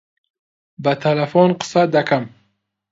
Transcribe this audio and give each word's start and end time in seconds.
بە 0.83 0.93
تەلەفۆن 1.01 1.51
قسە 1.59 1.81
دەکەم. 1.95 2.23